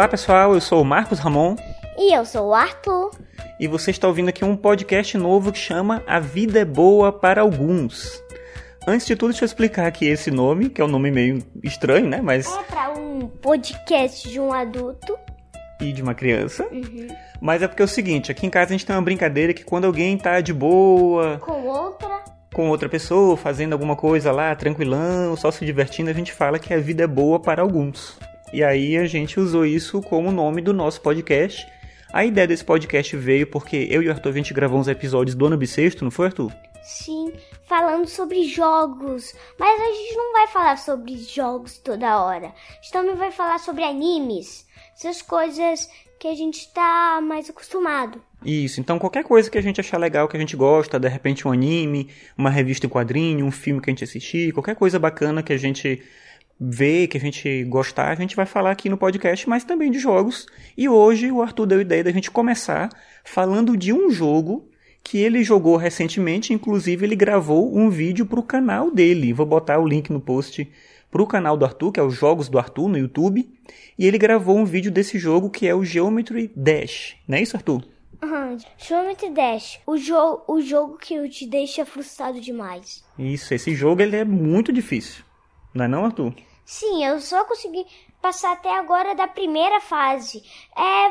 [0.00, 1.56] Olá pessoal, eu sou o Marcos Ramon.
[1.98, 3.10] E eu sou o Arthur.
[3.60, 7.42] E você está ouvindo aqui um podcast novo que chama A Vida é Boa para
[7.42, 8.10] Alguns.
[8.88, 12.08] Antes de tudo, deixa eu explicar aqui esse nome, que é um nome meio estranho,
[12.08, 12.22] né?
[12.22, 12.46] Mas.
[12.46, 15.18] É para um podcast de um adulto.
[15.78, 16.66] E de uma criança.
[16.72, 17.08] Uhum.
[17.38, 19.66] Mas é porque é o seguinte, aqui em casa a gente tem uma brincadeira que
[19.66, 21.36] quando alguém tá de boa.
[21.40, 22.24] Com outra.
[22.54, 26.72] Com outra pessoa, fazendo alguma coisa lá, tranquilão, só se divertindo, a gente fala que
[26.72, 28.18] a vida é boa para alguns.
[28.52, 31.66] E aí a gente usou isso como nome do nosso podcast.
[32.12, 35.36] A ideia desse podcast veio porque eu e o Arthur a gente gravou uns episódios
[35.36, 36.52] do ano bissexto, não foi, Arthur?
[36.82, 37.32] Sim,
[37.64, 39.32] falando sobre jogos.
[39.58, 42.48] Mas a gente não vai falar sobre jogos toda hora.
[42.48, 44.66] A gente também vai falar sobre animes.
[44.96, 45.88] Essas coisas
[46.18, 48.20] que a gente está mais acostumado.
[48.44, 51.46] Isso, então qualquer coisa que a gente achar legal, que a gente gosta, de repente
[51.46, 55.42] um anime, uma revista em quadrinho, um filme que a gente assistir, qualquer coisa bacana
[55.42, 56.02] que a gente
[56.60, 59.98] ver, que a gente gostar, a gente vai falar aqui no podcast, mas também de
[59.98, 60.46] jogos.
[60.76, 62.90] E hoje o Arthur deu a ideia da gente começar
[63.24, 64.68] falando de um jogo
[65.02, 69.32] que ele jogou recentemente, inclusive ele gravou um vídeo para o canal dele.
[69.32, 70.70] Vou botar o link no post
[71.10, 73.48] para o canal do Arthur, que é os Jogos do Arthur no YouTube,
[73.98, 77.16] e ele gravou um vídeo desse jogo que é o Geometry Dash.
[77.26, 77.82] Não é isso, Arthur?
[78.22, 78.58] Uhum.
[78.76, 83.02] Geometry Dash, o, jo o jogo que te deixa frustrado demais.
[83.18, 85.24] Isso, esse jogo ele é muito difícil.
[85.74, 86.34] Não é não, Arthur?
[86.64, 87.86] Sim, eu só consegui
[88.20, 90.42] passar até agora da primeira fase.
[90.76, 91.08] É,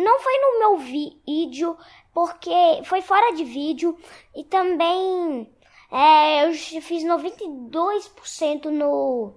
[0.00, 1.76] não foi no meu vídeo,
[2.14, 3.96] porque foi fora de vídeo
[4.34, 5.48] e também
[5.90, 9.34] é, eu fiz 92% no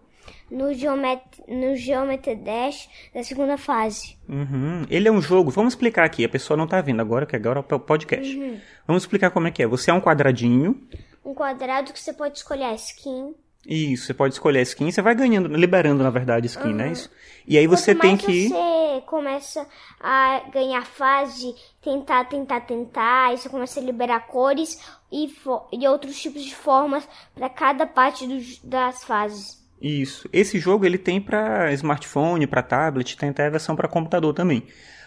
[0.50, 4.16] no Geometry, no Geometry Dash da segunda fase.
[4.30, 4.86] Uhum.
[4.90, 7.66] Ele é um jogo, vamos explicar aqui, a pessoa não tá vendo agora, que agora
[7.68, 8.38] é o podcast.
[8.38, 8.59] Uhum.
[8.86, 9.68] Vamos explicar como é que é.
[9.68, 10.80] Você é um quadradinho.
[11.25, 13.34] Um quadrado que você pode escolher a skin.
[13.66, 16.75] Isso, você pode escolher a skin, você vai ganhando, liberando na verdade skin, uhum.
[16.75, 16.91] né?
[16.91, 17.09] Isso.
[17.47, 18.50] E aí você Quanto tem que.
[18.50, 19.66] Você começa
[20.00, 24.79] a ganhar fase, tentar, tentar, tentar, aí você começa a liberar cores
[25.12, 25.31] e,
[25.72, 29.63] e outros tipos de formas para cada parte dos, das fases.
[29.81, 30.30] Isso.
[30.31, 34.63] Esse jogo ele tem para smartphone, para tablet, tem até a versão para computador também.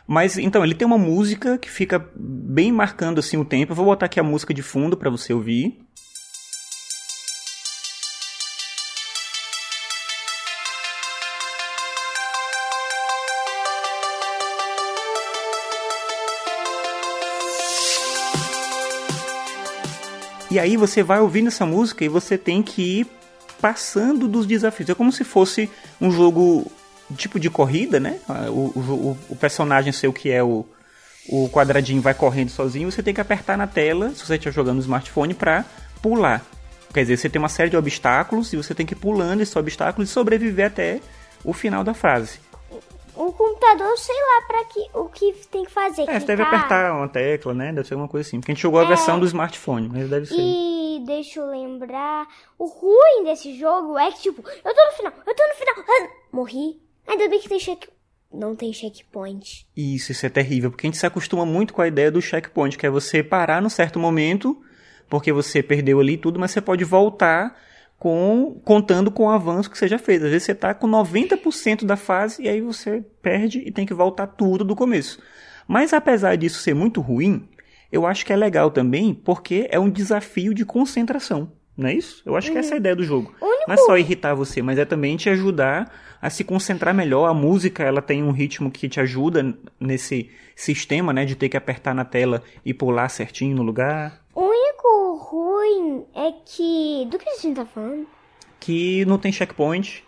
[0.07, 3.73] Mas então ele tem uma música que fica bem marcando assim o tempo.
[3.73, 5.86] Eu vou botar aqui a música de fundo para você ouvir.
[20.57, 23.07] E aí você vai ouvindo essa música e você tem que ir
[23.61, 24.89] passando dos desafios.
[24.89, 25.69] É como se fosse
[26.01, 26.73] um jogo
[27.15, 28.19] tipo de corrida, né?
[28.49, 30.65] O, o, o personagem seu que é o,
[31.29, 34.77] o quadradinho vai correndo sozinho, você tem que apertar na tela, se você estiver jogando
[34.77, 35.63] no smartphone, para
[36.01, 36.43] pular.
[36.95, 39.55] Quer dizer, você tem uma série de obstáculos e você tem que ir pulando esses
[39.55, 41.01] obstáculos e sobreviver até
[41.45, 42.46] o final da fase
[43.17, 46.03] o computador, sei lá, para que o que tem que fazer.
[46.09, 47.73] É, você deve apertar uma tecla, né?
[47.73, 48.39] Deve ser alguma coisa assim.
[48.39, 50.37] Porque a gente jogou a é, versão do smartphone, mas deve ser.
[50.39, 52.27] E deixa eu lembrar.
[52.59, 55.75] O ruim desse jogo é que, tipo, eu tô no final, eu tô no final.
[55.79, 56.81] Ah, morri.
[57.07, 57.89] Ainda bem que tem check.
[58.33, 59.67] Não tem checkpoint.
[59.77, 62.77] Isso, isso é terrível, porque a gente se acostuma muito com a ideia do checkpoint,
[62.77, 64.61] que é você parar num certo momento,
[65.09, 67.57] porque você perdeu ali tudo, mas você pode voltar
[67.99, 70.23] com contando com o avanço que você já fez.
[70.23, 73.95] Às vezes você está com 90% da fase e aí você perde e tem que
[73.95, 75.19] voltar tudo do começo.
[75.67, 77.49] Mas apesar disso ser muito ruim,
[77.91, 81.51] eu acho que é legal também porque é um desafio de concentração.
[81.77, 82.23] Não é isso?
[82.25, 82.55] Eu acho uhum.
[82.55, 83.35] que essa é a ideia do jogo.
[83.41, 83.65] Único...
[83.69, 85.93] Não é só irritar você, mas é também te ajudar
[86.23, 87.27] a se concentrar melhor.
[87.27, 91.57] A música, ela tem um ritmo que te ajuda nesse sistema, né, de ter que
[91.57, 94.26] apertar na tela e pular certinho no lugar.
[96.17, 97.07] É que.
[97.11, 98.07] Do que a gente tá falando?
[98.59, 100.03] Que não tem checkpoint.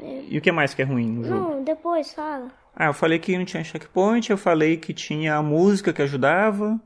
[0.00, 0.24] É.
[0.26, 1.50] E o que mais que é ruim no jogo?
[1.50, 2.50] Não, depois fala.
[2.74, 6.80] Ah, eu falei que não tinha checkpoint, eu falei que tinha a música que ajudava.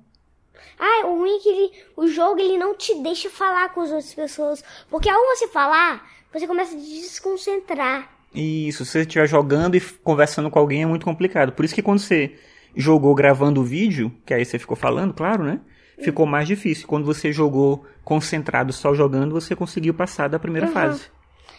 [0.77, 3.91] Ah, o ruim é que ele, o jogo ele não te deixa falar com as
[3.91, 4.65] outras pessoas.
[4.91, 8.11] Porque ao você falar, você começa a desconcentrar.
[8.35, 11.53] Isso, se você estiver jogando e conversando com alguém é muito complicado.
[11.53, 12.37] Por isso que quando você
[12.75, 15.61] jogou gravando o vídeo, que aí você ficou falando, claro, né?
[16.03, 16.87] Ficou mais difícil.
[16.87, 20.73] Quando você jogou concentrado só jogando, você conseguiu passar da primeira uhum.
[20.73, 21.11] fase.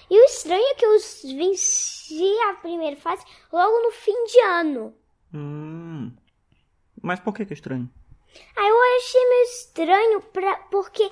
[0.10, 0.98] E o estranho é que eu
[1.38, 4.94] venci a primeira fase logo no fim de ano.
[5.34, 6.12] Hum.
[7.01, 7.90] Mas por que, que é estranho?
[8.56, 11.10] Ah, eu achei meio estranho pra, porque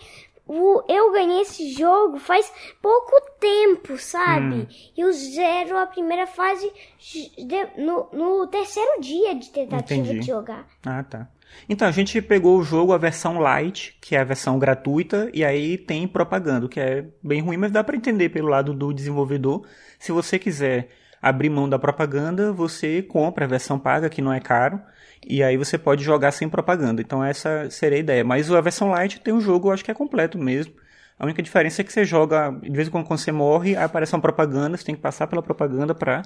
[0.48, 2.52] o, eu ganhei esse jogo faz
[2.82, 4.56] pouco tempo, sabe?
[4.56, 4.68] Hum.
[4.98, 10.20] E o zero a primeira fase de, no, no terceiro dia de tentativa Entendi.
[10.20, 10.68] de jogar.
[10.86, 11.30] Ah, tá.
[11.70, 15.44] Então, a gente pegou o jogo, a versão light, que é a versão gratuita, e
[15.44, 19.66] aí tem propaganda, que é bem ruim, mas dá para entender pelo lado do desenvolvedor.
[20.00, 20.90] Se você quiser
[21.22, 24.82] abrir mão da propaganda, você compra a versão paga, que não é caro,
[25.26, 27.02] e aí você pode jogar sem propaganda.
[27.02, 28.24] Então essa seria a ideia.
[28.24, 30.74] Mas a versão light tem um jogo, eu acho que é completo mesmo.
[31.20, 33.84] A única diferença é que você joga, de vez em quando, quando você morre, aí
[33.84, 36.24] aparece uma propaganda, você tem que passar pela propaganda para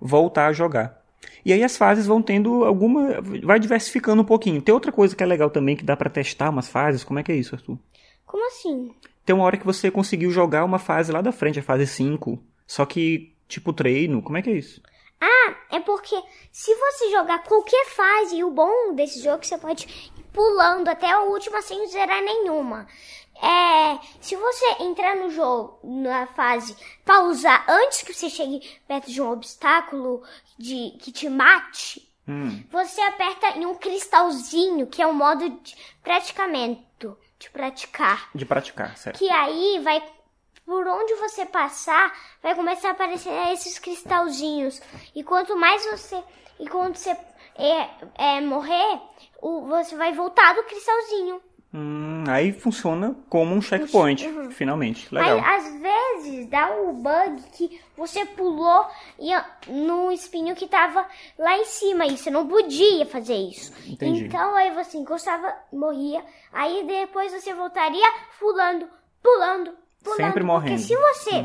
[0.00, 1.04] voltar a jogar.
[1.44, 3.20] E aí as fases vão tendo alguma.
[3.42, 4.62] vai diversificando um pouquinho.
[4.62, 7.04] Tem outra coisa que é legal também, que dá para testar umas fases.
[7.04, 7.78] Como é que é isso, Arthur?
[8.26, 8.94] Como assim?
[9.24, 12.38] Tem uma hora que você conseguiu jogar uma fase lá da frente, a fase 5.
[12.66, 14.22] Só que, tipo, treino.
[14.22, 14.82] Como é que é isso?
[15.20, 16.16] Ah, é porque
[16.52, 20.22] se você jogar qualquer fase, e o bom desse jogo é que você pode ir
[20.32, 22.86] pulando até a última sem zerar nenhuma.
[23.40, 29.22] É, se você entrar no jogo, na fase, pausar antes que você chegue perto de
[29.22, 30.22] um obstáculo
[30.58, 35.74] de, que te mate, Hum, você aperta em um cristalzinho, que é o modo de
[36.02, 38.28] praticamento, de praticar.
[38.34, 39.18] de praticar, certo.
[39.18, 40.02] Que aí vai,
[40.66, 44.78] por onde você passar, vai começar a aparecer esses cristalzinhos.
[45.14, 46.22] E quanto mais você,
[46.60, 47.16] e quando você
[47.56, 49.00] é, é, morrer,
[49.40, 51.40] o, você vai voltar do cristalzinho.
[51.72, 55.14] Hum, aí funciona como um checkpoint, finalmente.
[55.14, 55.38] Legal.
[55.38, 58.86] Aí, às vezes, dá o bug que você pulou
[59.18, 59.30] e,
[59.70, 61.06] no espinho que tava
[61.38, 63.72] lá em cima e você não podia fazer isso.
[63.86, 64.24] Entendi.
[64.24, 66.24] Então, aí você encostava, morria.
[66.52, 68.06] Aí, depois você voltaria
[68.40, 68.88] pulando,
[69.22, 70.16] pulando, pulando.
[70.16, 70.72] Sempre morrendo.
[70.72, 70.76] Hum.
[70.76, 71.44] Porque se você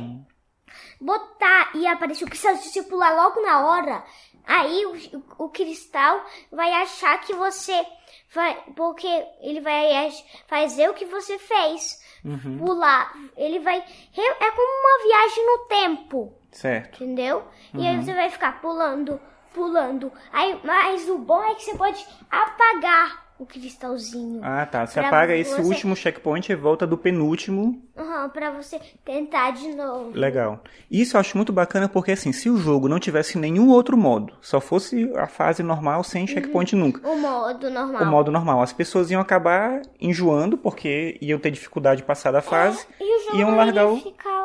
[1.02, 4.04] botar e aparecer o cristal, se você pular logo na hora,
[4.45, 7.86] aí o, o cristal vai achar que você
[8.34, 9.07] vai, porque
[9.42, 10.12] ele vai
[10.48, 12.01] fazer o que você fez.
[12.24, 12.57] Uhum.
[12.57, 17.04] Pular, ele vai, é como uma viagem no tempo, Certo.
[17.04, 17.45] entendeu?
[17.74, 17.88] E Uhum.
[17.88, 19.19] aí você vai ficar pulando,
[19.54, 20.12] pulando.
[20.31, 24.39] Aí, mas o bom é que você pode apagar o cristalzinho.
[24.44, 24.85] Ah, tá.
[24.85, 29.75] Você apaga esse você- último checkpoint e volta do penúltimo Aham, pra você tentar de
[29.75, 30.12] novo.
[30.13, 30.63] Legal.
[30.89, 34.33] Isso eu acho muito bacana porque, assim, se o jogo não tivesse nenhum outro modo,
[34.41, 38.01] só fosse a fase normal sem checkpoint nunca, O modo normal.
[38.03, 42.41] o modo normal, as pessoas iam acabar enjoando porque iam ter dificuldade de passar da
[42.41, 43.97] fase, E o jogo iam largar ia o...
[44.00, 44.44] ficar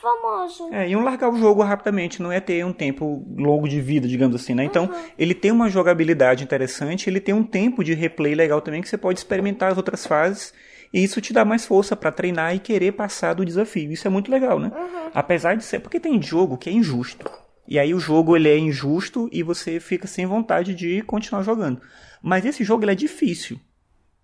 [0.00, 0.68] famoso.
[0.72, 4.36] É, iam largar o jogo rapidamente, não ia ter um tempo longo de vida, digamos
[4.36, 4.64] assim, né?
[4.64, 8.88] Então, ele tem uma jogabilidade interessante, ele tem um tempo de replay legal também, que
[8.88, 10.52] você pode experimentar as outras fases,
[10.92, 13.92] e isso te dá mais força pra treinar e querer passar do desafio.
[13.92, 14.70] Isso é muito legal, né?
[15.14, 15.80] Apesar de ser...
[15.80, 17.30] Porque tem jogo que é injusto.
[17.68, 21.80] E aí o jogo ele é injusto e você fica sem vontade de continuar jogando.
[22.22, 23.58] Mas esse jogo ele é difícil.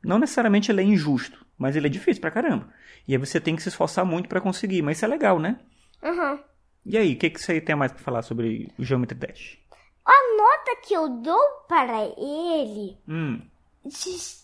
[0.05, 2.69] Não necessariamente ele é injusto, mas ele é difícil pra caramba.
[3.07, 5.59] E aí você tem que se esforçar muito pra conseguir, mas isso é legal, né?
[6.03, 6.41] Aham.
[6.85, 9.59] E aí, o que, que você tem mais pra falar sobre o Geometry Dash?
[10.05, 13.41] A nota que eu dou para ele, Hum,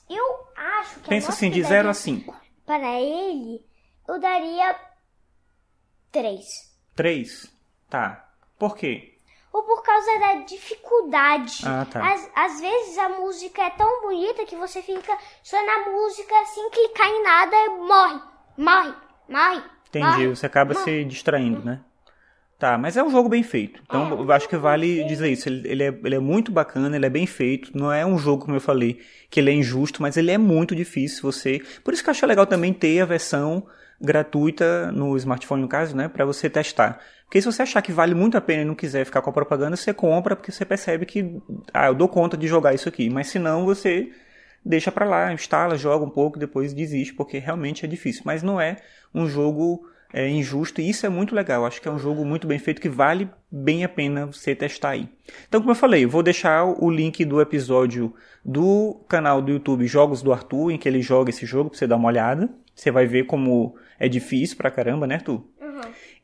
[0.09, 2.37] eu acho que pensa assim, de eu 0 a daria 5.
[2.67, 3.65] Para ele,
[4.07, 4.77] eu daria
[6.11, 6.45] 3.
[6.95, 7.53] 3?
[7.89, 8.29] Tá.
[8.59, 9.17] Por quê?
[9.53, 11.63] Ou por causa da dificuldade.
[11.65, 12.13] Ah, tá.
[12.13, 16.71] Às, às vezes a música é tão bonita que você fica só na música sem
[16.71, 18.21] clicar em nada e morre,
[18.57, 18.95] morre,
[19.29, 19.63] morre.
[19.89, 20.29] Entendi, morre.
[20.29, 21.83] você acaba se distraindo, né?
[22.59, 23.81] Tá, mas é um jogo bem feito.
[23.87, 25.49] Então, eu acho que vale dizer isso.
[25.49, 27.71] Ele, ele, é, ele é muito bacana, ele é bem feito.
[27.73, 28.99] Não é um jogo, como eu falei,
[29.31, 31.63] que ele é injusto, mas ele é muito difícil você...
[31.85, 33.65] Por isso que eu acho legal também ter a versão
[34.01, 36.09] gratuita no smartphone, no caso, né?
[36.09, 36.99] Pra você testar.
[37.27, 39.33] Porque se você achar que vale muito a pena e não quiser ficar com a
[39.33, 41.41] propaganda, você compra porque você percebe que...
[41.73, 43.09] Ah, eu dou conta de jogar isso aqui.
[43.09, 44.11] Mas se não, você
[44.65, 48.23] deixa pra lá, instala, joga um pouco, depois desiste, porque realmente é difícil.
[48.25, 48.79] Mas não é
[49.15, 51.67] um jogo é, injusto, e isso é muito legal.
[51.67, 54.91] Acho que é um jogo muito bem feito que vale bem a pena você testar
[54.91, 55.09] aí.
[55.49, 59.87] Então, como eu falei, eu vou deixar o link do episódio do canal do YouTube
[59.87, 62.49] Jogos do Arthur, em que ele joga esse jogo, pra você dar uma olhada.
[62.75, 65.45] Você vai ver como é difícil pra caramba, né, Arthur?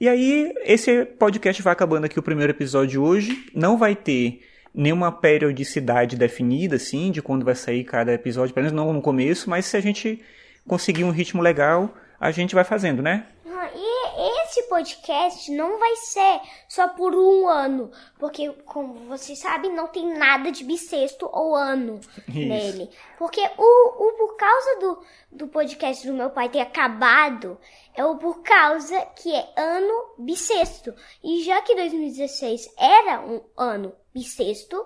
[0.01, 3.47] E aí, esse podcast vai acabando aqui o primeiro episódio de hoje.
[3.55, 4.41] Não vai ter
[4.75, 9.49] nenhuma periodicidade definida, assim, de quando vai sair cada episódio, pelo menos não no começo,
[9.49, 10.21] mas se a gente
[10.67, 13.27] conseguir um ritmo legal, a gente vai fazendo, né?
[13.75, 19.89] E esse podcast não vai ser só por um ano, porque, como vocês sabem, não
[19.89, 22.39] tem nada de bissexto ou ano Isso.
[22.39, 22.91] nele.
[23.19, 25.03] Porque o, o por causa do,
[25.33, 27.59] do podcast do meu pai ter acabado,
[27.95, 30.95] é o por causa que é ano bissexto.
[31.23, 34.85] E já que 2016 era um ano bissexto,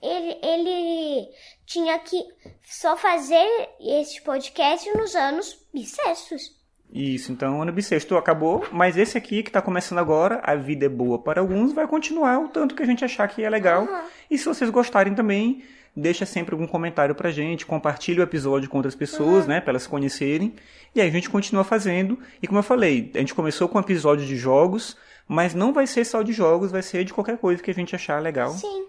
[0.00, 2.22] ele, ele tinha que
[2.62, 6.63] só fazer esse podcast nos anos bissextos.
[6.92, 10.86] Isso, então o ano bissexto acabou, mas esse aqui que tá começando agora, A Vida
[10.86, 13.88] é Boa para Alguns, vai continuar o tanto que a gente achar que é legal.
[14.30, 15.64] E se vocês gostarem também,
[15.96, 19.88] deixa sempre algum comentário pra gente, compartilha o episódio com outras pessoas, né, pra elas
[19.88, 20.54] conhecerem.
[20.94, 22.16] E aí a gente continua fazendo.
[22.40, 25.86] E como eu falei, a gente começou com um episódio de jogos, Mas não vai
[25.86, 28.50] ser só de jogos, vai ser de qualquer coisa que a gente achar legal.
[28.52, 28.86] Sim.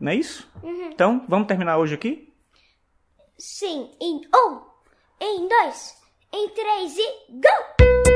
[0.00, 0.50] Não é isso?
[0.92, 2.32] Então, vamos terminar hoje aqui?
[3.38, 3.90] Sim.
[4.00, 4.60] Em um,
[5.20, 5.96] em dois,
[6.34, 8.13] em três e GO!